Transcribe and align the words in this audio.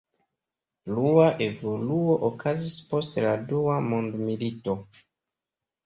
Plua 0.89 1.27
evoluo 1.49 2.17
okazis 2.29 2.81
post 2.91 3.23
la 3.29 3.37
dua 3.55 3.79
mondmilito. 3.95 4.81